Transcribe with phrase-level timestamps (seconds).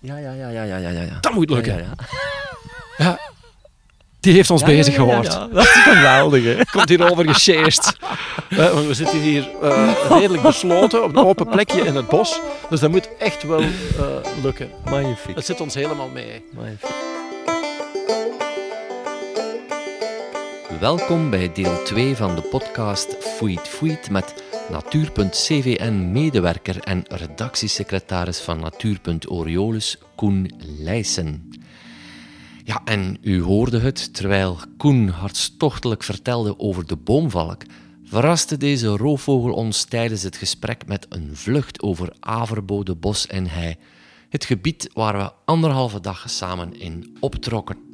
[0.00, 1.18] Ja, ja, ja, ja, ja, ja, ja.
[1.20, 1.76] Dat moet lukken.
[1.76, 1.94] Ja, ja,
[3.04, 3.18] ja.
[4.20, 5.32] Die heeft ons Ja, bezig ja, ja, gehoord.
[5.32, 5.46] ja.
[5.54, 6.64] Dat is geweldig, hè?
[6.70, 7.96] Komt hierover gesjeest.
[8.48, 12.40] Eh, want we zitten hier eh, redelijk besloten op een open plekje in het bos.
[12.70, 13.66] Dus dat moet echt wel eh,
[14.42, 14.70] lukken.
[14.84, 15.34] Magnifiek.
[15.36, 16.44] Het zit ons helemaal mee.
[16.54, 16.90] Magnifiek.
[20.80, 24.34] Welkom bij deel 2 van de podcast Foeit Foeit met
[24.70, 31.50] Natuur.cvn-medewerker en redactiesecretaris van Natuur.Oriolis, Koen Leijsen.
[32.64, 37.62] Ja, en u hoorde het terwijl Koen hartstochtelijk vertelde over de boomvalk,
[38.04, 43.76] verraste deze roofvogel ons tijdens het gesprek met een vlucht over Averbode bos en hei,
[44.28, 47.89] het gebied waar we anderhalve dag samen in optrokken.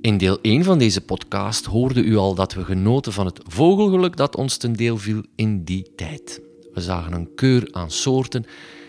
[0.00, 4.16] In deel 1 van deze podcast hoorde u al dat we genoten van het vogelgeluk
[4.16, 6.40] dat ons ten deel viel in die tijd.
[6.74, 8.44] We zagen een keur aan soorten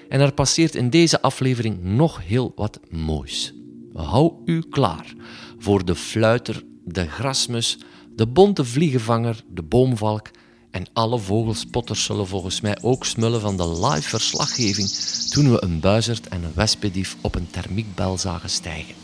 [0.09, 3.53] en er passeert in deze aflevering nog heel wat moois.
[3.93, 5.13] Hou u klaar
[5.59, 7.77] voor de fluiter, de grasmus,
[8.15, 10.29] de bonte vliegenvanger, de boomvalk
[10.71, 14.87] en alle vogelspotters zullen volgens mij ook smullen van de live verslaggeving
[15.29, 18.95] toen we een buizerd en een wespedief op een thermiekbel zagen stijgen.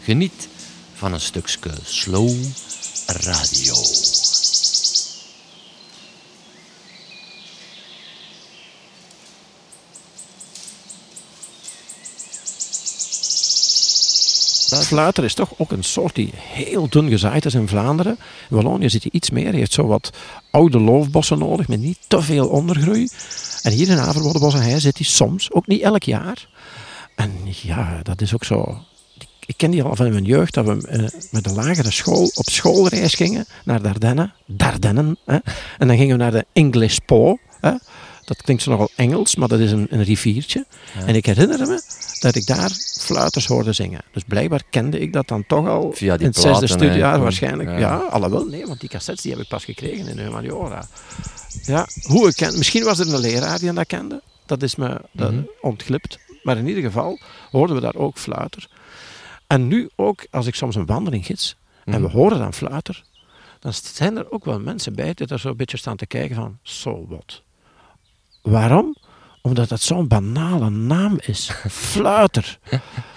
[0.00, 0.48] Geniet
[1.02, 2.30] van een stukje slow
[3.06, 3.74] radio.
[14.84, 18.18] Fluiter is toch ook een soort die heel dun gezaaid is in Vlaanderen.
[18.50, 19.48] In Wallonië zit hij iets meer.
[19.48, 20.10] Hij heeft zo wat
[20.50, 23.08] oude loofbossen nodig met niet te veel ondergroei.
[23.62, 26.48] En hier in Averbodebos en hij zit hij soms, ook niet elk jaar.
[27.14, 28.84] En ja, dat is ook zo.
[29.46, 32.48] Ik ken die al van mijn jeugd, dat we eh, met de lagere school op
[32.50, 34.32] schoolreis gingen naar Dardenne.
[34.46, 35.16] Dardennen.
[35.24, 35.38] Hè.
[35.78, 37.38] En dan gingen we naar de English Po.
[37.60, 37.72] Hè.
[38.24, 40.66] Dat klinkt zo nogal Engels, maar dat is een, een riviertje.
[41.06, 41.82] En ik herinner me
[42.20, 42.70] dat ik daar
[43.00, 44.00] fluiters hoorde zingen.
[44.12, 47.68] Dus blijkbaar kende ik dat dan toch al Via die in het zesde studiejaar waarschijnlijk.
[47.68, 47.78] Ja.
[47.78, 47.96] Ja.
[47.96, 50.86] alhoewel, nee, want die cassettes die heb ik pas gekregen in Humaniora.
[51.62, 54.22] Ja, hoe ik ken, misschien was er een leraar die dat kende.
[54.46, 55.42] Dat is me dat Mhm.
[55.60, 56.18] ontglipt.
[56.42, 57.18] Maar in ieder geval
[57.50, 58.68] hoorden we daar ook fluiter.
[59.52, 62.16] En nu ook, als ik soms een wandeling gids en we Mhm.
[62.16, 63.02] horen dan fluiter,
[63.60, 66.36] dan zijn er ook wel mensen bij die daar zo een beetje staan te kijken
[66.36, 67.42] van, so what?
[68.42, 68.96] Waarom?
[69.42, 71.50] Omdat het zo'n banale naam is.
[71.92, 72.58] Fluiter.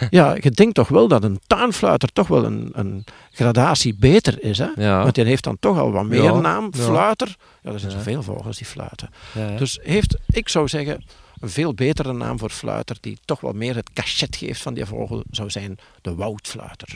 [0.09, 4.57] Ja, je denkt toch wel dat een tuinfluiter toch wel een, een gradatie beter is.
[4.57, 4.67] Hè?
[4.75, 5.02] Ja.
[5.03, 6.73] Want die heeft dan toch al wat meer Ja, naam.
[6.73, 7.35] Fluiter.
[7.62, 7.97] Ja, er zijn Ja.
[7.97, 9.09] zoveel vogels die fluiten.
[9.57, 11.03] Dus heeft, ik zou zeggen,
[11.40, 14.85] een veel betere naam voor fluiter, die toch wel meer het cachet geeft van die
[14.85, 16.88] vogel, zou zijn de woudfluiter.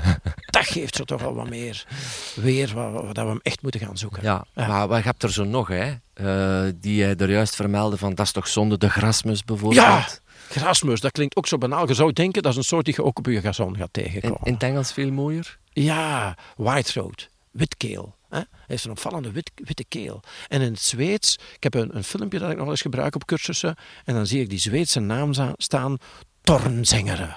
[0.56, 1.86] dat geeft zo toch wel wat meer
[2.34, 4.22] weer, waar dat we hem echt moeten gaan zoeken.
[4.22, 4.66] Ja, Ja.
[4.66, 5.92] maar wat heb er zo nog, hè?
[6.14, 9.84] Eh, die jij er juist vermeldde van, dat is toch zonde, de grasmus bijvoorbeeld?
[9.84, 10.08] Ja,
[10.48, 11.88] grasmus, dat klinkt ook zo banaal.
[11.88, 14.02] Je zou denken, dat is een soort die je ook op je gazon gaat In,
[14.02, 14.38] tegenkomen.
[14.44, 15.58] in het Engels veel mooier?
[15.72, 18.14] Ja, whitethroat, witkeel.
[18.38, 20.20] Hij heeft een opvallende wit, witte keel.
[20.48, 23.14] En in het Zweeds, ik heb een, een filmpje dat ik nog wel eens gebruik
[23.14, 25.96] op cursussen, en dan zie ik die Zweedse naam staan,
[26.42, 27.36] Tornzengere.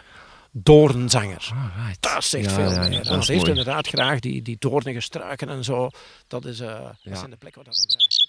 [0.51, 1.51] Doornzanger.
[1.53, 2.01] Alright.
[2.01, 3.17] Dat zegt Ja, veel ja, ja, meer.
[3.17, 5.89] is ze heeft inderdaad graag die, die doornige struiken en zo.
[6.27, 7.15] Dat, is, eh, dat Ja.
[7.15, 8.24] zijn de plekken waar dat hem graag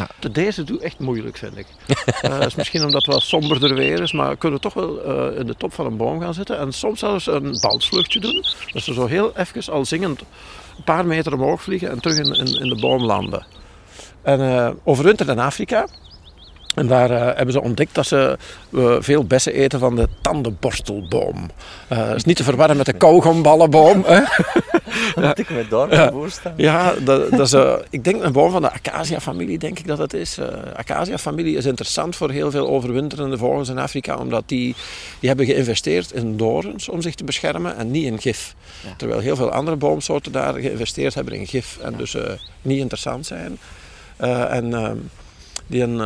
[0.00, 0.08] Ja.
[0.18, 1.66] De Deze doet echt moeilijk, vind ik.
[2.20, 5.02] Eh, Dat is misschien omdat het wel somberder weer is, maar we kunnen toch wel
[5.02, 6.58] eh, in de top van een boom gaan zitten.
[6.58, 8.44] En soms zelfs een balsvluchtje doen.
[8.74, 12.68] Ze zo heel even al zingend een paar meter omhoog vliegen en terug in, in,
[12.68, 13.46] de boom landen.
[14.22, 15.86] En eh overwinterd in Afrika.
[16.74, 18.38] En daar eh, hebben ze ontdekt dat ze
[18.72, 21.50] eh, veel bessen eten van de tandenborstelboom.
[21.88, 24.04] Eh dat is niet te verwarren met de kauwgomballenboom.
[24.06, 24.20] hè.
[25.26, 26.12] Moet ik me daar Ja.
[26.56, 30.12] Ja, dat, dat is, ik denk een boom van de acacia-familie, denk ik dat het
[30.12, 30.38] is.
[30.76, 34.74] Acacia-familie is interessant voor heel veel overwinterende vogels in Afrika, omdat die,
[35.18, 38.54] die hebben geïnvesteerd in dorens om zich te beschermen en niet in gif.
[38.82, 38.94] Ja.
[38.96, 42.16] Terwijl heel veel andere boomsoorten daar geïnvesteerd hebben in gif en dus
[42.62, 43.58] niet interessant zijn.
[44.50, 44.90] En eh,
[45.66, 46.00] die een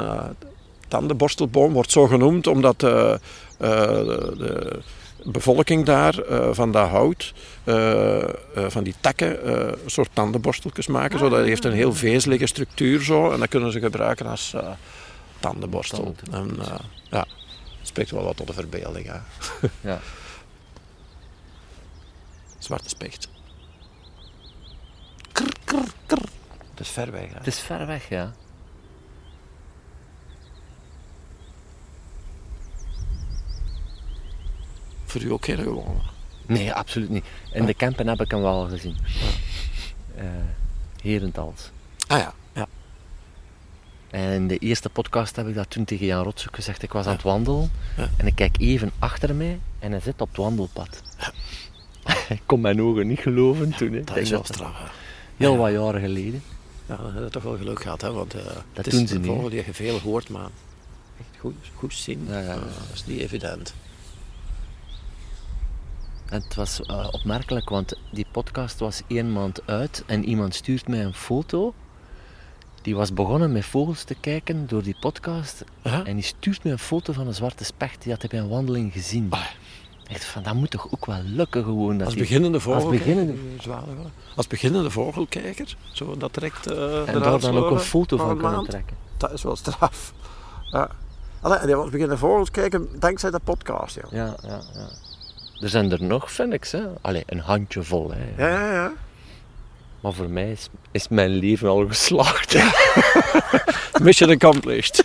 [0.89, 3.19] tandenborstelboom wordt zo genoemd omdat eh, eh,
[3.59, 4.83] de, de
[5.25, 7.35] bevolking daar eh, van dat hout,
[8.69, 11.19] van die takken, een soort tandenborsteltjes maken.
[11.19, 11.29] Zo.
[11.29, 14.55] Dat heeft een heel vezelige structuur zo en dat kunnen ze gebruiken als
[15.41, 16.15] tandenborstel.
[16.31, 16.59] En,
[17.11, 17.27] ja,
[17.83, 19.07] spreekt wel wat tot de verbeelding.
[19.07, 19.19] Hè.
[19.81, 20.01] Ja.
[22.59, 23.29] Zwarte specht.
[25.33, 26.19] Krr, krr, krr.
[26.71, 27.29] Het is ver weg.
[27.29, 27.37] Hè.
[27.37, 28.33] Het is ver weg, ja.
[35.15, 36.01] Voor u ook heel gewoon.
[36.47, 37.25] Nee, absoluut niet.
[37.53, 38.97] In de campen heb ik hem wel gezien.
[40.17, 40.25] Eh,
[41.03, 41.71] Herentals.
[42.07, 42.67] Ah ja, ja.
[44.11, 46.83] En in de eerste podcast heb ik dat toen tegen Jan Rotsuk gezegd.
[46.83, 47.17] Ik was aan Ja.
[47.17, 48.09] het wandelen Ja.
[48.17, 51.03] en ik kijk even achter mij en hij zit op het wandelpad.
[52.29, 53.93] ik kon mijn ogen niet geloven toen.
[53.93, 54.05] hè.
[54.05, 54.79] Dat is wel dat straf.
[54.79, 54.85] hè.
[55.37, 55.59] heel Ja.
[55.59, 56.43] wat jaren geleden.
[56.87, 58.13] Ja, heb je toch wel geluk gehad, hè?
[58.13, 58.41] want eh
[58.73, 60.49] het doen is ze een niet, vogel die je veel hoort, maar
[61.21, 62.53] echt goed, goed zien, Ja, ja, ja.
[62.55, 63.75] eh, dat is niet evident.
[66.35, 71.05] Het was eh, opmerkelijk, want die podcast was één maand uit en iemand stuurt mij
[71.05, 71.75] een foto.
[72.83, 75.65] Die was begonnen met vogels te kijken door die podcast.
[75.83, 78.03] En die stuurt me een foto van een zwarte specht.
[78.03, 79.27] Die had hij bij een wandeling gezien.
[79.31, 79.41] Ah.
[80.09, 81.99] Echt van, dat moet toch ook wel lukken gewoon.
[81.99, 83.35] Dat Als beginnende vogel, beginnende-
[84.37, 88.37] als beginnende vogelkijker, zo dat direct eh En daar dan ook een foto van een
[88.37, 88.71] kunnen maand.
[88.71, 88.97] trekken.
[89.17, 90.13] Dat is wel straf.
[90.71, 90.91] Ja.
[91.41, 93.95] Allee, en die was beginnen vogels kijken dankzij de podcast.
[93.95, 94.61] Ja, ja, ja.
[95.61, 96.67] Er zijn er nog, vind ik.
[96.71, 96.83] Hè.
[97.01, 98.11] Allee, een handjevol.
[98.13, 98.49] Hè.
[98.49, 98.93] Ja, ja, ja.
[100.01, 102.57] Maar voor mij is, is mijn leven al geslaagd.
[104.03, 105.05] Mission accomplished.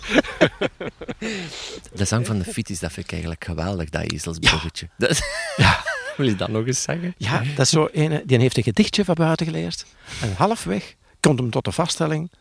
[1.94, 4.90] De zang van de fiets, dat vind ik eigenlijk geweldig, dat ezelsbruggetje.
[4.98, 5.22] Dat-
[5.56, 5.84] ja.
[6.18, 7.14] Wil je dat nog eens zeggen?
[7.18, 9.86] Ja, dat is zo een, die heeft een gedichtje van buiten geleerd.
[10.22, 12.32] En halfweg komt hem tot de vaststelling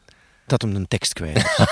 [0.47, 1.67] dat hem een tekst kwijt is.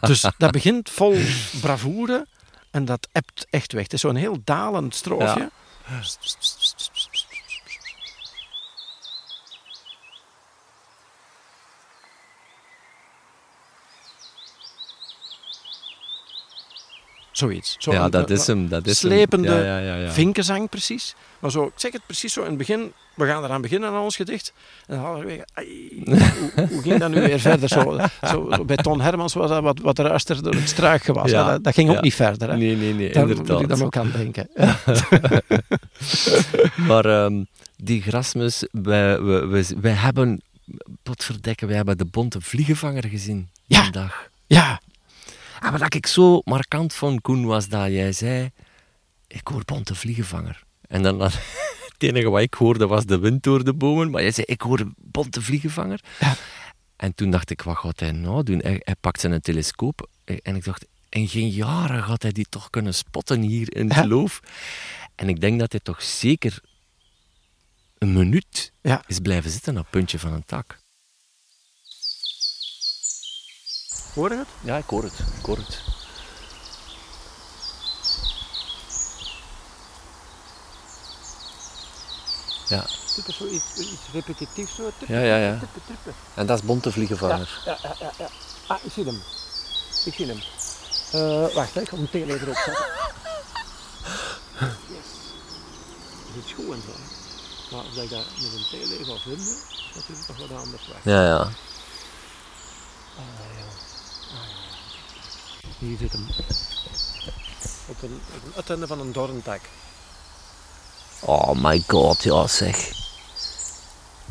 [0.08, 1.16] dus dat begint vol
[1.60, 2.26] bravoure
[2.70, 3.82] en dat ebt echt weg.
[3.82, 5.50] Het is zo'n heel dalend stroofje.
[17.40, 17.76] Zoiets.
[17.78, 18.68] Zo Ja, een- dat is hem.
[18.68, 19.64] Dat is slepende hem.
[19.64, 20.10] Ja, ja, ja, ja.
[20.10, 21.14] vinkenzang precies.
[21.38, 22.92] Maar zo, ik zeg het precies zo in het begin.
[23.14, 24.52] We gaan eraan beginnen aan ons gedicht.
[24.86, 27.68] En dan halverwege, ai, hoe, hoe ging dat nu weer verder?
[27.68, 31.30] Zo, zo, zo bij Ton Hermans was dat wat, wat ruister door het struikgewas.
[31.30, 32.50] Ja, Ja, dat, dat ging ook niet verder.
[32.50, 32.56] Hè.
[32.56, 33.62] Nee, nee, nee, Daar moet inderdaad.
[33.62, 34.48] ik dan ook aan denken.
[36.88, 37.44] Maar ehm,
[37.76, 40.40] die Grasmus, wij, wij, wij, wij hebben,
[41.02, 43.48] potverdekken, wij hebben de bonte vliegenvanger gezien
[43.90, 44.28] dag.
[44.46, 44.80] Ja,
[45.60, 48.50] En wat ik zo markant vond, Koen, was dat jij zei,
[49.26, 50.62] ik hoor bonte vliegenvanger.
[50.88, 51.32] En dan, het
[51.98, 54.92] enige wat ik hoorde was de wind door de bomen, maar jij zei, ik hoor
[54.96, 56.00] bonte vliegenvanger.
[56.20, 56.34] Ja.
[56.96, 58.58] En toen dacht ik, wat gaat hij nou doen?
[58.58, 62.70] Hij, hij pakt zijn telescoop en ik dacht, in geen jaren gaat hij die toch
[62.70, 64.06] kunnen spotten hier in het Ja.
[64.06, 64.40] loof.
[65.14, 66.60] En ik denk dat hij toch zeker
[67.98, 69.02] een minuut ja.
[69.06, 70.79] is blijven zitten op het puntje van een tak.
[74.14, 74.48] Hoor je het?
[74.60, 75.18] Ja, ik hoor het.
[75.38, 75.80] Ik hoor het.
[82.68, 82.80] Ja,
[83.16, 84.74] Het is zo iets, iets repetitiefs.
[84.74, 84.90] Zo.
[85.06, 85.36] ja, ja.
[85.36, 85.58] ja.
[86.34, 87.60] En dat is bonte vliegenvanger.
[87.64, 88.28] Ja, ja, ja, ja.
[88.66, 89.22] Ah, ik zie hem.
[90.04, 90.40] Ik zie hem.
[91.12, 92.84] Eh, wacht, hè, ik ga mijn tele erop zetten.
[94.60, 95.08] Yes.
[96.34, 96.92] Dat is goed en zo.
[97.76, 101.14] Maar dat ik dat met een tele ga vinden, is natuurlijk nog wat anders weg.
[101.14, 101.48] Ja, ja.
[105.80, 106.26] Hier zit hem.
[107.86, 109.60] Op een, op een uiteinde van een doorntak.
[111.20, 112.76] Oh my god, ja zeg.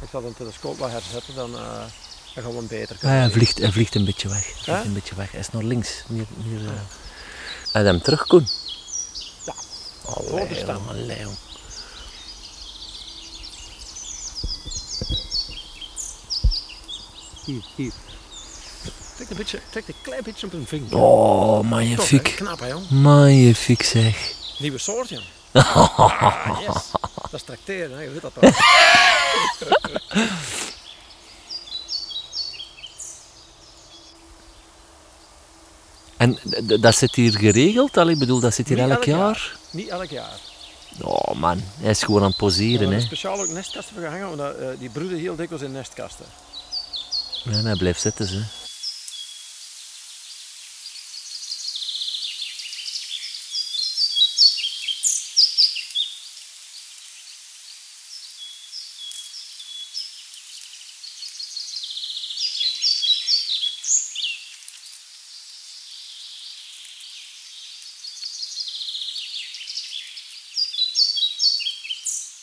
[0.02, 1.62] Ik zal een telescoop wat herzetten, dan, eh,
[2.34, 3.34] dan gaan we hem beter kunnen hij, zien.
[3.34, 4.46] vliegt, hij vliegt een beetje weg.
[4.46, 5.32] Hij vliegt een beetje weg.
[5.32, 6.04] Hij is naar links.
[6.08, 6.82] Meer, meer, eh.
[7.72, 8.48] En hem terug, Koen.
[9.46, 9.54] Ja.
[10.06, 11.26] Allee, allee.
[17.46, 17.94] Hier, hier.
[19.16, 20.96] Trek een, beetje, trek een klein beetje op een vinger.
[20.98, 22.34] Oh, magnifiek.
[22.36, 22.90] knap hè, jong.
[22.90, 24.34] Magnifiek zeg.
[24.60, 25.24] Nieuwe soort, jong.
[25.52, 26.92] Ah, yes.
[27.32, 28.02] Dat is tracteren, hè.
[28.04, 28.52] je weet dat wel.
[36.20, 36.38] En
[36.82, 37.98] dat zit hier geregeld?
[37.98, 39.18] Allee, ik bedoel, dat zit hier elk elk jaar?
[39.18, 39.58] jaar.
[39.72, 40.40] Niet elk jaar.
[41.02, 42.92] Oh man, hij is gewoon aan het poseren.
[42.92, 43.00] Hè.
[43.00, 46.26] speciaal ook nestkasten voor gehangen, want eh, die broeden heel dikwijls in nestkasten.
[47.44, 48.26] Ja, en hij blijft zitten.
[48.28, 48.44] Ze.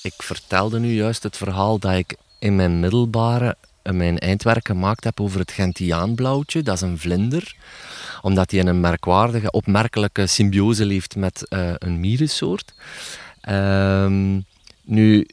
[0.07, 5.05] Ik vertelde nu juist het verhaal dat ik in mijn middelbare eh, mijn eindwerk gemaakt
[5.05, 6.63] heb over het Gentiaanblauwtje.
[6.63, 7.55] Dat is een vlinder,
[8.23, 12.75] omdat hij een merkwaardige, opmerkelijke symbiose leeft met eh, een mierensoort.
[13.41, 14.41] Ehm,
[14.85, 15.27] nu,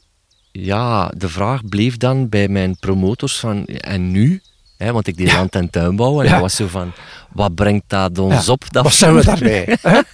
[0.52, 4.42] ja, de vraag bleef dan bij mijn promotors van, en nu?
[4.78, 5.36] Hè, want ik deed Ja.
[5.36, 6.32] land- en tuinbouw en Ja.
[6.32, 6.92] dat was zo van,
[7.32, 8.52] wat brengt dat ons Ja.
[8.52, 8.72] op?
[8.72, 9.22] Dat Wat zijn we?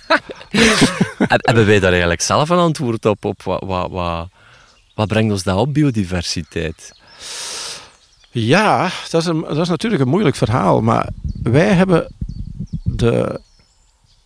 [1.19, 3.25] Heb- Hebben wij daar eigenlijk zelf een antwoord op?
[3.25, 4.29] op wat, wat, wat,
[5.01, 6.93] wat brengt ons dat op, biodiversiteit?
[8.31, 10.81] Ja, dat is, een, dat is natuurlijk een moeilijk verhaal.
[10.83, 11.09] Maar
[11.43, 12.15] wij hebben
[12.85, 13.41] de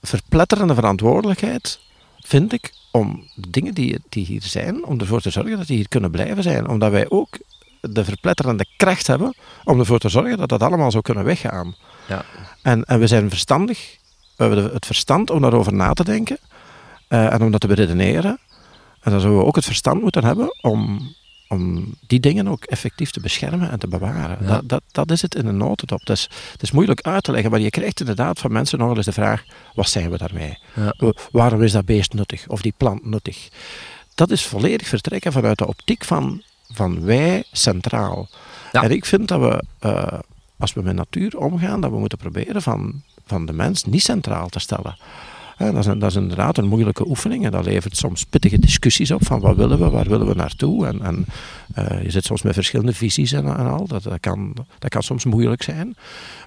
[0.03, 1.81] verpletterende verantwoordelijkheid,
[2.21, 5.77] vind ik, om de dingen die, die hier zijn, om ervoor te zorgen dat die
[5.77, 6.69] hier kunnen blijven zijn.
[6.69, 7.39] Omdat wij ook
[7.81, 11.75] de verpletterende kracht hebben om ervoor te zorgen dat dat allemaal zou kunnen weggaan.
[12.09, 12.25] Ja.
[12.63, 13.99] En, en we zijn verstandig,
[14.37, 16.39] we hebben het verstand om daarover na te denken
[17.09, 18.39] eh, en om dat te beredeneren.
[19.05, 21.11] En dan zouden we ook het verstand moeten hebben om,
[21.49, 24.39] om die dingen ook effectief te beschermen en te bewaren.
[24.41, 24.47] Ja.
[24.47, 26.01] Dat, dat, dat is het in een notendop.
[26.01, 28.97] Het is, het is moeilijk uit te leggen, maar je krijgt inderdaad van mensen nog
[28.97, 29.45] eens de vraag:
[29.75, 30.59] wat zijn we daarmee?
[30.75, 31.15] Ja.
[31.31, 33.49] Waarom is dat beest nuttig of die plant nuttig?
[34.15, 36.43] Dat is volledig vertrekken vanuit de optiek van,
[36.73, 38.29] van wij centraal.
[38.73, 38.83] Ja.
[38.83, 40.19] En ik vind dat we, eh,
[40.59, 44.49] als we met natuur omgaan, dat we moeten proberen van, van de mens niet centraal
[44.49, 44.97] te stellen.
[45.59, 49.11] Dat, is, een- dat is inderdaad een moeilijke oefening en dat levert soms pittige discussies
[49.11, 50.87] op van wat willen we, waar willen we naartoe.
[50.87, 51.25] En, en
[51.75, 55.03] eh, je zit soms met verschillende visies en, en al, dat, dat, kan, dat kan
[55.03, 55.97] soms moeilijk zijn.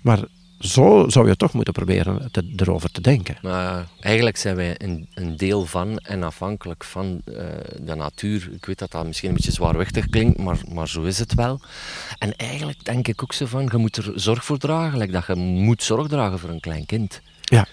[0.01, 0.19] Maar
[0.59, 3.37] zo zou je toch moeten proberen te, erover te denken.
[3.41, 7.33] Maar eigenlijk zijn wij een, een deel van en afhankelijk van eh,
[7.81, 8.49] de natuur.
[8.53, 11.59] Ik weet dat dat misschien een beetje zwaarwichtig klinkt, maar, maar zo is het wel.
[12.17, 14.97] En eigenlijk denk ik ook zo van, je moet er zorg voor dragen.
[14.99, 17.21] Like dat je moet zorg dragen voor een klein kind.
[17.41, 17.65] Ja.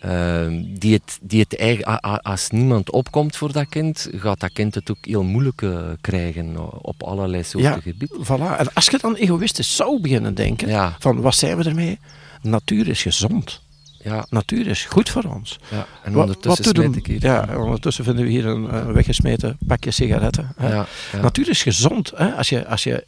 [0.00, 4.74] Ehm, die het, die het eigen, als niemand opkomt voor dat kind, gaat dat kind
[4.74, 7.80] het ook heel moeilijk eh, krijgen op allerlei soorten Ja.
[7.80, 8.24] gebieden.
[8.24, 8.58] Voilà.
[8.58, 10.96] En als je dan egoïstisch zou beginnen denken, Ja.
[10.98, 11.98] van wat zijn we ermee?
[12.42, 13.60] Natuur is gezond.
[14.02, 15.58] Ja, Natuur is goed voor ons.
[15.70, 15.86] ja.
[16.02, 17.22] en Wat- ondertussen wat hier.
[17.22, 20.52] Ja, ondertussen vinden we hier een weggesmeten pakje sigaretten.
[20.56, 20.68] hè.
[20.74, 21.20] Ja, ja.
[21.20, 22.12] Natuur is gezond.
[22.16, 22.32] Hè?
[22.34, 23.06] Als je, als je,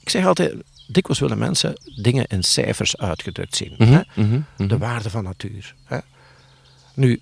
[0.00, 0.54] ik zeg altijd,
[0.86, 3.74] dikwijls willen mensen dingen in cijfers uitgedrukt zien.
[3.78, 4.00] Mhm, hè?
[4.22, 4.68] mhm, mhm.
[4.68, 5.74] De waarde van natuur.
[5.84, 5.98] Hè?
[6.94, 7.20] Nu,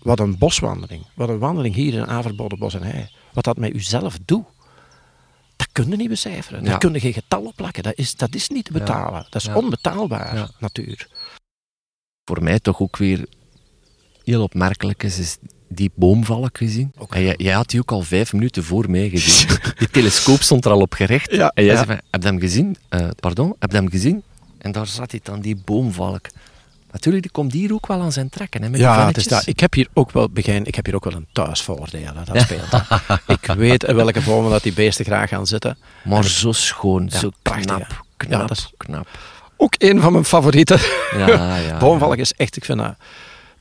[0.00, 3.74] wat een boswandeling, wat een wandeling hier in Averbode Bos en Hei, wat dat met
[3.74, 4.44] uzelf doet,
[5.56, 6.62] dat kun je niet becijferen.
[6.62, 6.68] Ja.
[6.70, 7.82] Daar kun je geen getal op plakken.
[7.82, 8.78] Dat is, dat is niet te Ja.
[8.78, 9.26] betalen.
[9.30, 9.54] Dat is Ja.
[9.56, 11.08] onbetaalbaar, natuur.
[12.24, 13.26] voor mij toch ook weer
[14.24, 15.38] heel opmerkelijk is, is
[15.74, 16.92] die boomvalk gezien.
[17.10, 19.48] En jij, jij had die ook al vijf minuten voor mij gezien.
[19.78, 21.30] die telescoop stond er al op gericht.
[21.32, 21.84] Ja, en jij ja.
[21.84, 22.76] zei van, heb je hem gezien?
[22.88, 24.22] Eh, pardon, heb je hem gezien?
[24.58, 26.26] En daar zat hij dan, die boomvalk.
[26.92, 28.62] Natuurlijk, die komt hier ook wel aan zijn trekken.
[28.62, 29.46] Hè, met Ja, het is dat.
[29.46, 32.06] Ik heb hier ook wel begin, ik heb hier ook wel een thuisvoordeel.
[32.14, 32.70] hè, Dat speelt.
[32.70, 33.14] hè.
[33.34, 35.78] ik weet in welke bomen dat die beesten graag gaan zitten.
[36.04, 39.08] Maar zo schoon, Ja, zo prachtig, knap, knap, Ja, dat is- knap.
[39.56, 40.78] Ook een van mijn favorieten.
[41.16, 42.94] Ja, ja, boomvalk is echt, ik vind dat...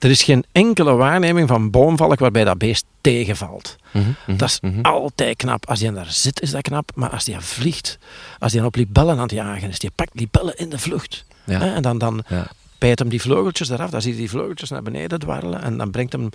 [0.01, 3.75] Er is geen enkele waarneming van boomvalk waarbij dat beest tegenvalt.
[3.91, 4.81] Mhm, mhm, Dat is mhm.
[4.81, 5.69] altijd knap.
[5.69, 6.91] Als die daar zit, is dat knap.
[6.95, 7.97] Maar als die vliegt,
[8.39, 11.25] als die op libellen aan het jagen is, die pakt libellen in de vlucht.
[11.45, 11.59] Ja.
[11.59, 12.47] Hè, En dan, dan Ja.
[12.77, 13.89] bijt hem die vleugeltjes eraf.
[13.89, 15.61] Dan zie je die vleugeltjes naar beneden dwarrelen.
[15.61, 16.29] En dan brengt hem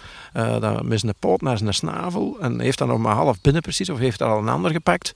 [0.61, 2.37] dan met zijn poot naar zijn snavel.
[2.41, 3.91] En heeft dan nog maar half binnen precies.
[3.91, 5.13] Of heeft er al een ander gepakt.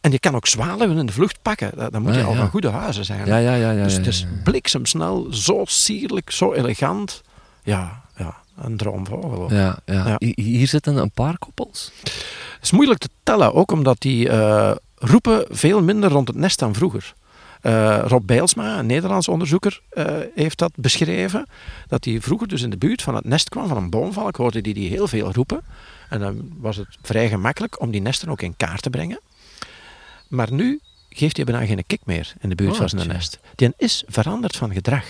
[0.00, 1.70] En je kan ook zwaluwen in de vlucht pakken.
[1.76, 3.26] Dat- Dan moet je Ah, al van goede huizen zijn.
[3.26, 3.70] Ja, ja, ja.
[3.70, 7.20] ja, dus het is bliksemsnel, zo sierlijk, zo elegant.
[7.68, 9.52] Ja, ja een droomvogel.
[9.52, 10.06] Ja, ja.
[10.08, 10.16] Ja.
[10.18, 11.92] Hi- Hier zitten een paar koppels.
[12.02, 16.58] Het is moeilijk te tellen, ook omdat die eh, roepen veel minder rond het nest
[16.58, 17.14] dan vroeger.
[17.60, 21.46] Eh, Rob Bijlsma, een Nederlands onderzoeker, eh, heeft dat beschreven.
[21.86, 24.60] Dat hij vroeger dus in de buurt van het nest kwam van een boomvalk, hoorde
[24.62, 25.60] hij die heel veel roepen.
[26.08, 29.20] En dan was het vrij gemakkelijk om die nesten ook in kaart te brengen.
[30.28, 30.80] Maar nu
[31.18, 33.38] geeft hij bijna geen kik meer in de buurt Oh, van zijn nest.
[33.54, 35.04] Die is veranderd van gedrag.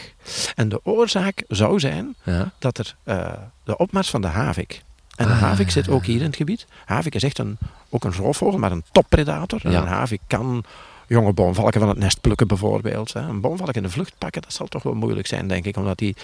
[0.54, 2.52] En de oorzaak zou zijn Ja.
[2.58, 3.32] dat er eh,
[3.64, 4.82] de opmars van de havik.
[5.16, 5.40] En de Ah.
[5.40, 6.66] havik zit ook hier in het gebied.
[6.84, 7.58] Havik is echt een,
[7.90, 9.60] ook een roofvogel, maar een toppredator.
[9.64, 9.80] En Ja.
[9.80, 10.64] een havik kan
[11.06, 13.12] jonge boomvalken van het nest plukken bijvoorbeeld.
[13.12, 13.20] Hè.
[13.20, 15.76] Een boomvalk in de vlucht pakken, dat zal toch wel moeilijk zijn, denk ik.
[15.76, 16.16] Omdat die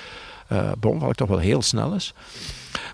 [0.49, 2.13] eh, boomvalk toch wel heel snel is.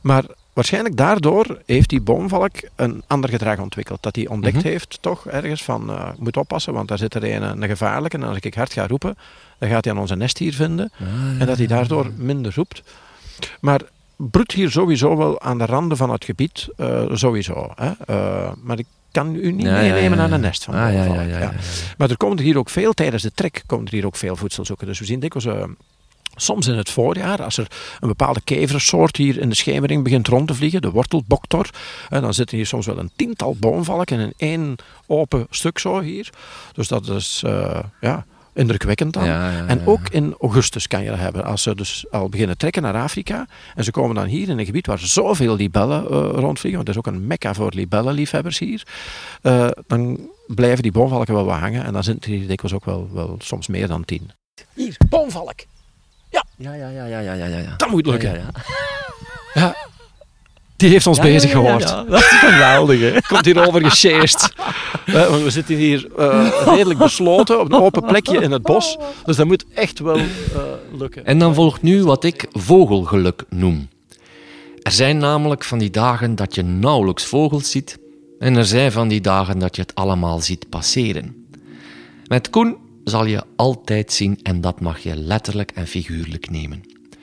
[0.03, 4.03] Maar waarschijnlijk daardoor heeft die boomvalk een ander gedrag ontwikkeld.
[4.03, 4.67] Dat hij ontdekt Mhm.
[4.67, 8.17] heeft toch ergens van, eh, moet oppassen, want daar zit er een, een gevaarlijke.
[8.17, 9.17] En als ik hard ga roepen,
[9.59, 10.93] dan gaat hij aan onze nest hier vinden.
[11.39, 12.83] En dat hij daardoor minder roept.
[13.61, 13.81] Maar
[14.17, 17.73] broedt hier sowieso wel aan de randen van het gebied, eh, sowieso.
[17.75, 17.91] Hè?
[18.07, 21.29] Eh, maar ik kan u niet meenemen aan een nest van Ah, boomvalk, ja, ja,
[21.29, 21.39] ja.
[21.39, 21.53] ja.
[21.99, 24.37] Maar er komt er hier ook veel, tijdens de trek komt er hier ook veel
[24.37, 24.87] voedsel zoeken.
[24.87, 25.67] Dus we zien dikwijls...
[26.35, 27.67] Soms in het voorjaar, als er
[28.01, 31.71] een bepaalde keversoort hier in de schemering begint rond te vliegen, de wortelboktor,
[32.09, 36.31] en dan zitten hier soms wel een tiental boomvalken in één open stuk zo hier.
[36.73, 39.25] Dus dat is eh, ja, indrukwekkend dan.
[39.25, 39.85] Ja, ja, En ja.
[39.85, 41.45] ook in augustus kan je dat hebben.
[41.45, 43.47] Als ze dus al beginnen trekken naar Afrika.
[43.75, 46.85] En ze komen dan hier in een gebied waar zoveel libellen eh, rondvliegen.
[46.85, 48.83] Want het is ook een mekka voor libellenliefhebbers hier.
[49.43, 51.85] eh, dan blijven die boomvalken wel wat hangen.
[51.85, 54.31] En dan zijn er hier dikwijls ook wel, wel soms meer dan tien.
[54.75, 55.61] Hier, boomvalk.
[56.31, 57.75] Ja, ja, ja, ja, ja, ja, ja.
[57.77, 58.29] Dat moet lukken.
[58.29, 58.63] Ja, ja, ja.
[59.55, 59.89] Ja.
[60.81, 61.89] Die heeft ons bezig gehoord.
[61.89, 63.21] Ja, dat is geweldig, hè?
[63.29, 63.83] Komt hierover.
[63.83, 68.99] Eh, want we zitten hier eh, redelijk besloten op een open plekje in het bos.
[69.25, 70.25] Dus dat moet echt wel eh,
[70.99, 71.27] lukken.
[71.27, 73.89] En dan volgt nu wat ik vogelgeluk noem.
[74.83, 77.99] Er zijn namelijk van die dagen dat je nauwelijks vogels ziet,
[78.39, 81.47] en er zijn van die dagen dat je het allemaal ziet passeren.
[82.27, 82.77] Met Koen
[83.11, 86.83] zal je altijd zien en dat mag je letterlijk en figuurlijk nemen.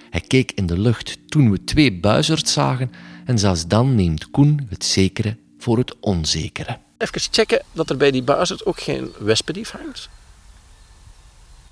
[0.09, 2.91] Hij keek in de lucht toen we twee buizerds zagen
[3.25, 6.77] en zelfs dan neemt Koen het zekere voor het onzekere.
[6.97, 10.09] Even checken dat er bij die buizerd ook geen wespendief hangt.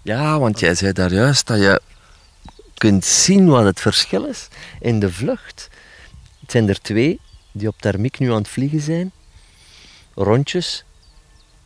[0.01, 1.81] Ja, want jij zei daar juist dat je
[2.73, 4.47] kunt zien wat het verschil is
[4.79, 5.69] in de vlucht.
[6.39, 7.19] Het zijn er twee
[7.51, 9.11] die op thermiek nu aan het vliegen zijn.
[10.13, 10.84] Rondjes,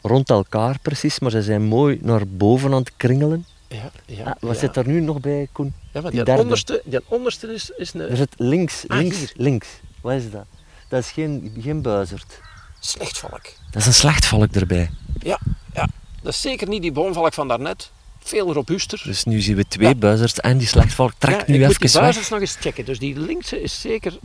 [0.09, 3.45] rond elkaar precies, maar ze zijn mooi naar boven aan het kringelen.
[3.67, 4.59] Ja, ja, Ah, wat ja.
[4.59, 5.73] zit er nu nog bij, Koen?
[5.93, 9.67] Ja, maar die onderste, die onderste is, is een Er zit links, Ah, links, links.
[10.01, 10.45] Wat is dat?
[10.87, 12.39] Dat is geen, geen buizerd.
[12.79, 13.41] slechtvalk.
[13.71, 14.89] Dat is een slechtvalk erbij.
[15.19, 15.39] Ja,
[15.73, 15.87] ja,
[16.21, 17.91] dat is zeker niet die boomvalk van daarnet.
[18.19, 19.01] Veel robuuster.
[19.05, 19.95] Dus nu zien we twee Ja.
[19.95, 22.29] buizerds en die slechtvalk trekt nu ik moet die even weg.
[22.29, 22.85] nog eens checken.
[22.85, 24.17] Dus die linkse is zeker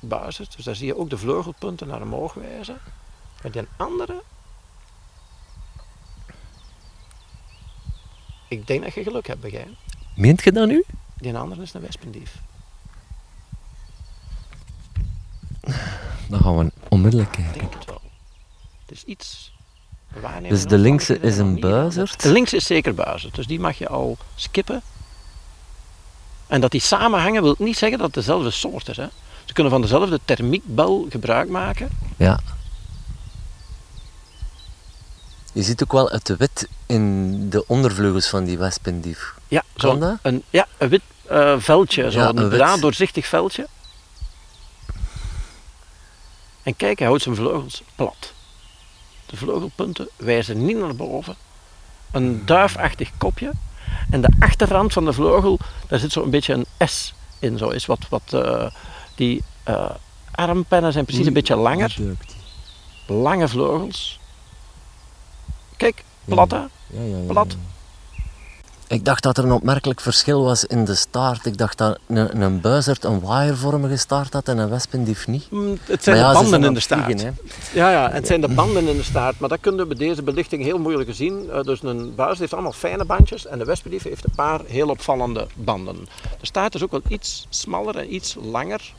[0.00, 0.52] buizerd.
[0.56, 2.76] Dus daar zie je ook de vleugelpunten naar omhoog wijzen.
[3.42, 4.22] Maar die andere...
[8.52, 9.66] Ik denk dat je geluk hebt, jij.
[10.14, 10.84] Meent je dat nu?
[11.16, 12.34] Die andere is een wespendief.
[16.28, 17.60] Dan gaan we onmiddellijk Ik kijken.
[17.60, 18.00] denk het wel.
[18.86, 19.52] Het is iets.
[20.48, 22.22] Dus de linkse is een buizerd?
[22.22, 24.82] De linkse is zeker buizerd, dus die mag je al skippen.
[26.46, 28.96] En dat die samenhangen wil niet zeggen dat het dezelfde soort is.
[28.96, 29.06] Hè.
[29.44, 31.88] Ze kunnen van dezelfde thermiekbel gebruik maken.
[32.16, 32.40] Ja.
[35.52, 39.34] Je ziet ook wel het wit in de ondervleugels van die wespendief.
[39.48, 40.18] Ja, zo dat?
[40.22, 43.66] Een, ja, een wit eh, veldje, Ja, zo'n een doorzichtig veldje.
[46.62, 48.32] En kijk, hij houdt zijn vleugels plat.
[49.26, 51.36] De vleugelpunten wijzen niet naar boven.
[52.10, 53.50] Een duifachtig kopje.
[54.10, 57.58] En de achterrand van de vleugel, daar zit zo een beetje een S in.
[57.58, 58.66] Zo is wat, wat eh,
[59.14, 59.90] die eh,
[60.30, 61.96] armpennen zijn precies een beetje langer.
[63.06, 64.20] Lange vleugels.
[66.26, 66.56] Kijk, plat hè?
[66.56, 66.68] Ja,
[67.02, 67.56] ja, ja, Plat.
[68.86, 71.46] Ik dacht dat er een opmerkelijk verschil was in de staart.
[71.46, 75.50] Ik dacht dat een, een buizerd een waaiervormige staart had en een wespendief niet.
[75.50, 77.04] Mm, Het zijn ja, de banden in de staart.
[77.04, 77.36] vliegen.
[77.74, 80.22] Ja, ja, het zijn de banden in de staart, maar dat kunnen we bij deze
[80.22, 81.50] belichting heel moeilijk zien.
[81.50, 84.88] Eh, dus een buis heeft allemaal fijne bandjes en de wespendief heeft een paar heel
[84.88, 85.96] opvallende banden.
[86.40, 88.92] De staart is ook wel iets smaller en iets langer.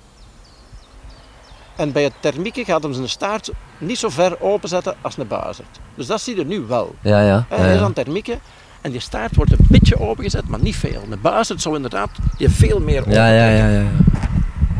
[1.75, 5.79] En bij het thermieke gaat hem zijn staart niet zo ver openzetten als een buizerd.
[5.95, 6.95] Dus dat zie je nu wel.
[7.01, 7.45] Ja, ja.
[7.49, 8.37] Hij is aan het thermieke
[8.81, 11.01] en die staart wordt een beetje opengezet, maar niet veel.
[11.09, 13.87] Een buizerd zou inderdaad je veel meer open Ja, ja, ja, ja, ja.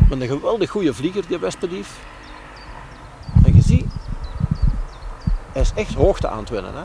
[0.08, 1.98] met een geweldig goede vlieger, die wespendief.
[3.44, 3.86] En je ziet,
[5.52, 6.74] hij is echt hoogte aan het winnen.
[6.74, 6.82] Hè?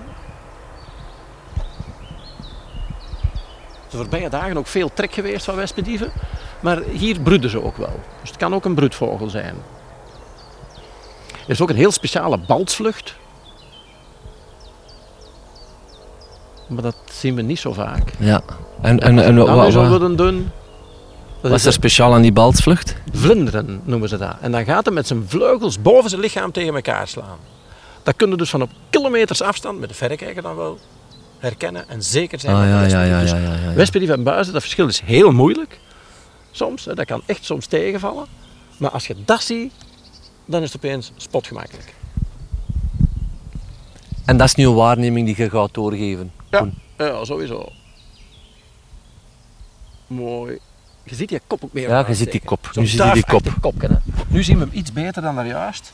[3.90, 6.12] De voorbije dagen ook veel trek geweest van wespendieven.
[6.60, 8.00] Maar hier broeden ze ook wel.
[8.20, 9.56] Dus het kan ook een broedvogel zijn.
[11.50, 13.16] Er is ook een heel speciale baltsvlucht.
[16.68, 18.14] Maar dat zien we niet zo vaak.
[18.20, 18.42] Ja.
[18.82, 20.52] En, en, en Dan wa- is wa- al een dun.
[21.42, 22.96] Dat wat is er speciaal aan die baltsvlucht?
[23.14, 24.36] Vlinderen noemen ze dat.
[24.42, 27.38] En dan gaat hij met zijn vleugels boven zijn lichaam tegen elkaar slaan.
[28.04, 30.80] Dat kunnen dus van op kilometers afstand, met de verrekijker dan wel,
[31.40, 32.56] herkennen en zeker zijn.
[32.56, 33.74] Ah, ja, ja, ja, wespendief ja, ja, ja, ja.
[33.74, 35.80] Wespendief en buizen, dat verschil is heel moeilijk.
[36.52, 38.26] Soms, hè, dat kan echt soms tegenvallen.
[38.78, 39.74] Maar als je dat ziet,
[40.50, 41.94] dan is het opeens spotgemakkelijk.
[44.26, 46.32] En dat is nu een waarneming die je gaat doorgeven.
[46.98, 47.72] Ja, sowieso.
[50.08, 50.60] Mooi.
[51.04, 52.70] Je ziet die kop ook meer Ja, je ziet die kop.
[52.74, 53.26] Nu zie je die
[53.60, 53.82] kop.
[53.82, 53.88] hè.
[54.28, 55.94] Nu zien we hem iets beter dan daarjuist,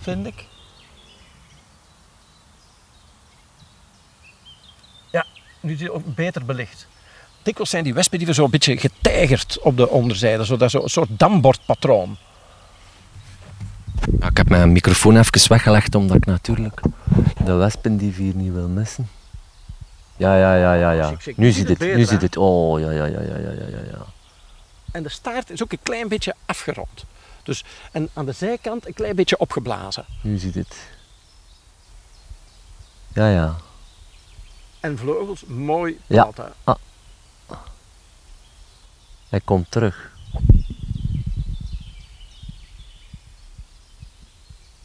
[0.00, 0.44] vind ik.
[5.10, 5.24] Ja,
[5.60, 6.86] nu zie je ook beter belicht.
[7.42, 11.08] Dikwijls zijn die wespendieven zo een beetje getijgerd op de onderzijde, zodat zo een soort
[11.18, 12.16] dambordpatroon.
[14.02, 16.80] Ik heb mijn microfoon even weggelegd omdat ik natuurlijk
[17.44, 19.08] de wespen die hier niet wil missen.
[20.16, 21.12] Ja, ja, ja, ja, ja.
[21.36, 22.36] Nu ziet het, nu ziet het.
[22.36, 24.06] Oh, ja, ja, ja, ja, ja, ja, ja.
[24.92, 27.04] En de staart is ook een klein beetje afgerond.
[27.42, 30.04] Dus, en aan de zijkant een klein beetje opgeblazen.
[30.20, 30.76] Nu ziet het.
[33.12, 33.56] Ja, ja.
[34.80, 36.42] En vleugels mooi platte.
[36.42, 36.76] Ja.
[37.46, 37.56] Ah.
[39.28, 40.13] Hij komt terug.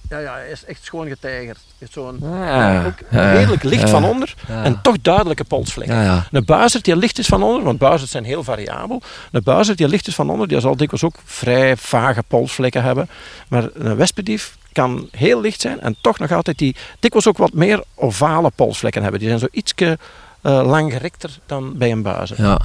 [0.09, 1.59] Ja, ja, hij is echt schoon getijgerd.
[1.89, 6.25] Zo'n Ah, ja, redelijk licht ja, van onder en toch duidelijke polsvlekken.
[6.31, 9.01] Een buizerd die licht is van onder, want buizerds zijn heel variabel.
[9.31, 13.09] Een buizerd die licht is van onder, die zal dikwijls ook vrij vage polsvlekken hebben.
[13.47, 17.53] Maar een wespendief kan heel licht zijn en toch nog altijd die dikwijls ook wat
[17.53, 19.19] meer ovale polsvlekken hebben.
[19.19, 19.97] Die zijn zo ietsje
[20.41, 22.39] eh langgerekter dan bij een buizerd.
[22.39, 22.59] Ja.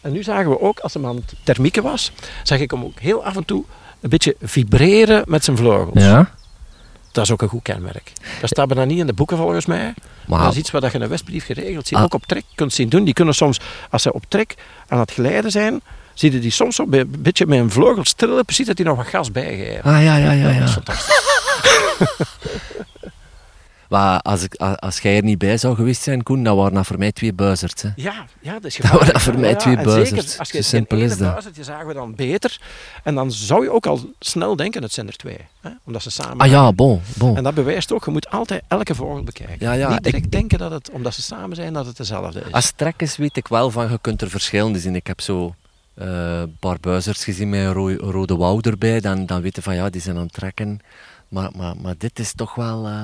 [0.00, 2.12] En nu zagen we ook, als hij aan het thermieken was,
[2.42, 3.64] zag ik hem ook heel af en toe
[4.00, 6.02] een beetje vibreren met zijn vleugels.
[6.02, 6.30] Ja.
[7.12, 8.12] Dat is ook een goed kenmerk.
[8.40, 9.94] Dat staat bijna niet in de boeken volgens mij.
[10.26, 11.98] Maar Dat is iets wat je in een westbrief geregeld ziet.
[11.98, 12.04] Ah.
[12.04, 13.04] Ook op trek kunt zien doen.
[13.04, 14.54] Die kunnen soms, als ze op trek
[14.88, 15.80] aan het glijden zijn,
[16.14, 18.44] zie je die soms bij- een beetje met een vleugel trillen.
[18.44, 19.82] Precies dat die nog wat gas bijgeven.
[19.82, 20.42] Ah, ja, ja, ja.
[20.58, 20.82] Dat is ja.
[20.82, 21.20] fantastisch.
[23.88, 26.86] Maar als, ik, als jij er niet bij zou geweest zijn, Koen, dan waren dat
[26.86, 27.82] voor mij twee buizerds.
[27.82, 27.88] Hè.
[27.96, 29.24] Ja, ja, dat is Dat waren gevaarlijk.
[29.24, 30.08] voor mij Ja, twee buizerds.
[30.24, 31.30] Zeker, als je Zo simpel is dat.
[31.30, 32.60] buizerdje zagen we dan beter.
[33.02, 35.38] En dan zou je ook al snel denken, het zijn er twee.
[35.60, 35.70] Hè?
[35.84, 37.36] Omdat ze samen Ah ja, bon, bon.
[37.36, 39.56] En dat bewijst ook, je moet altijd elke vogel bekijken.
[39.58, 42.40] Ja, ja, Niet direct ik- denken dat het, omdat ze samen zijn, dat het dezelfde
[42.40, 42.52] is.
[42.52, 44.94] Als trekkers weet ik wel van, je kunt er verschillende zien.
[44.94, 45.54] Ik heb zo
[45.94, 46.06] eh,
[46.40, 49.00] een paar buizerds gezien met een rode, rode wouw erbij.
[49.00, 50.80] Dan, dan weet je van, ja, die zijn aan het trekken.
[51.28, 52.86] Maar, maar, maar dit is toch wel...
[52.86, 52.94] eh,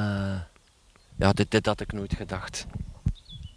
[1.18, 2.66] Ja, dit, dit had ik nooit gedacht.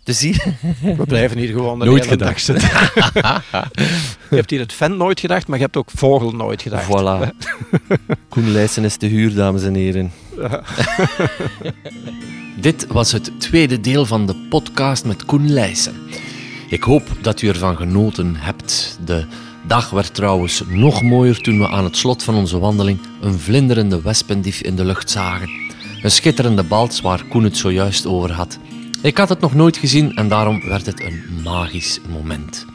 [0.05, 0.41] Dus zie
[0.97, 2.69] We blijven hier gewoon de Nooit hele dag zitten.
[4.29, 6.85] je hebt hier het vent nooit gedacht, maar je hebt ook vogel nooit gedacht.
[6.85, 7.29] Voilà.
[8.29, 10.11] Koen Leijsen is te huur, dames en heren.
[12.59, 15.95] Dit was het tweede deel van de podcast met Koen Leijsen.
[16.69, 18.99] Ik hoop dat u ervan genoten hebt.
[19.05, 19.25] De
[19.67, 24.01] dag werd trouwens nog mooier toen we aan het slot van onze wandeling een vlinderende
[24.01, 25.64] wespendief in de lucht zagen.
[26.05, 28.59] Een schitterende balts waar Koen het zojuist over had.
[29.01, 32.65] Ik had het nog nooit gezien en daarom werd het een magisch moment.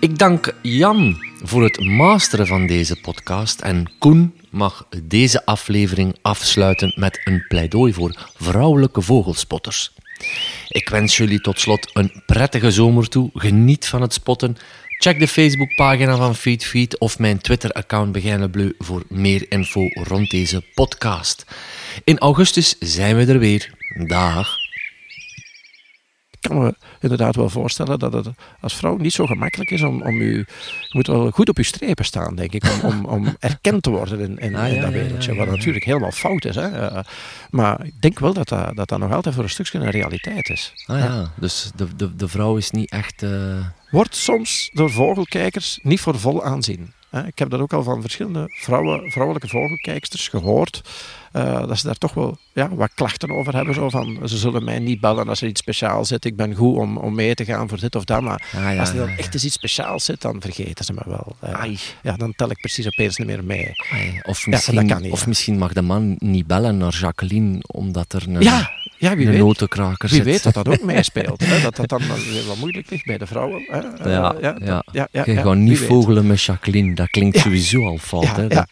[0.00, 6.92] Ik dank Jan voor het masteren van deze podcast en Koen mag deze aflevering afsluiten
[6.96, 9.92] met een pleidooi voor vrouwelijke vogelspotters.
[10.68, 13.30] Ik wens jullie tot slot een prettige zomer toe.
[13.34, 14.56] Geniet van het spotten.
[15.02, 20.30] Check de Facebookpagina van Feed Feed of mijn Twitter-account Begijne Bleu voor meer info rond
[20.30, 21.44] deze podcast.
[22.04, 23.74] In augustus zijn we er weer.
[24.06, 24.56] Dag.
[26.30, 28.28] Ik kan me inderdaad wel voorstellen dat het
[28.60, 30.36] als vrouw niet zo gemakkelijk is om, om u...
[30.80, 33.90] Je moet wel goed op uw strepen staan, denk ik, om, om, om erkend te
[33.90, 35.32] worden in, in, Ah, in ja, dat wereldje.
[35.32, 36.54] ja, Wat ja, natuurlijk helemaal fout is.
[36.54, 36.68] Hè.
[36.88, 37.02] Eh,
[37.50, 40.48] maar ik denk wel dat dat, dat dat nog altijd voor een stukje een realiteit
[40.48, 40.72] is.
[40.86, 43.22] Ah ja, dus de, de, de vrouw is niet echt...
[43.22, 46.92] eh, wordt soms door vogelkijkers niet voor vol aanzien.
[47.26, 50.80] Ik heb dat ook al van verschillende vrouwen, vrouwelijke vogelkijksters gehoord.
[51.32, 53.74] Eh, dat ze daar toch wel ja, wat klachten over hebben.
[53.74, 56.24] Zo van, ze zullen mij niet bellen als er iets speciaals zit.
[56.24, 58.20] Ik ben goed om, om mee te gaan voor dit of dat.
[58.20, 60.92] Maar Ah, ja, als er dan ja, echt eens iets speciaals zit, dan vergeten ze
[60.92, 61.36] me wel.
[61.40, 63.72] Eh, ja, dan tel ik precies opeens niet meer mee.
[63.92, 68.22] Ai, Of misschien, niet, of misschien mag de man niet bellen naar Jacqueline, omdat er
[68.28, 69.38] een, Ja, ja wie weet.
[69.38, 70.24] notenkraker Wie zit.
[70.24, 71.46] weet dat dat ook meespeelt.
[71.46, 71.60] hè.
[71.60, 72.00] Dat dat dan
[72.32, 73.62] weer wat moeilijk ligt bij de vrouwen.
[73.70, 73.78] Hè.
[73.78, 74.56] Eh, Ja, ja,
[74.92, 75.08] ja.
[75.12, 78.36] ja, wie niet vogelen met Jacqueline, dat klinkt sowieso al fout.
[78.36, 78.46] Hè?
[78.48, 78.68] Dat-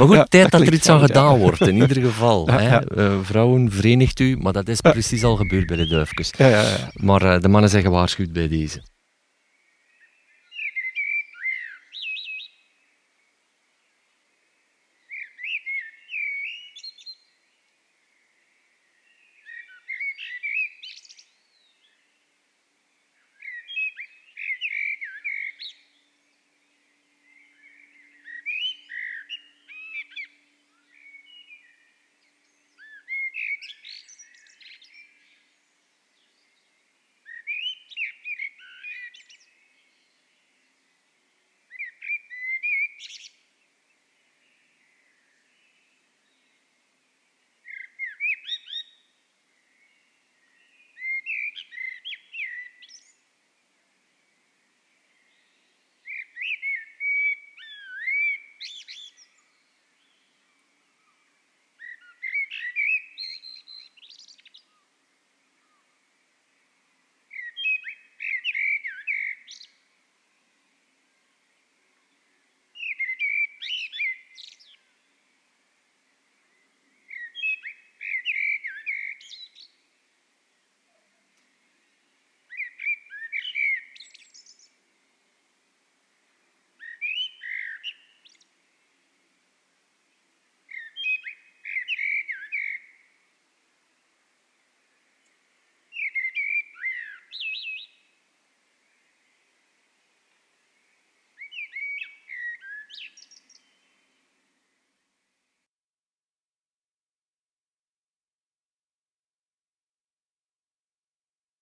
[0.00, 1.06] maar goed, Ja, tijd dat dat er iets aan ja.
[1.06, 2.46] gedaan wordt, in ieder geval.
[2.50, 2.78] Hè?
[2.78, 6.32] Eh, vrouwen, verenigt u, maar dat is precies al gebeurd bij de duifjes.
[6.36, 6.90] Ja, ja, ja.
[6.92, 8.82] Maar eh, de mannen zijn gewaarschuwd bij deze.